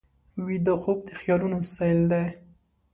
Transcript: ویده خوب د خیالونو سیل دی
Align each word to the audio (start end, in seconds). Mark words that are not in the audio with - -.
ویده 0.45 0.73
خوب 0.81 0.99
د 1.07 1.09
خیالونو 1.19 1.59
سیل 1.73 1.99
دی 2.11 2.25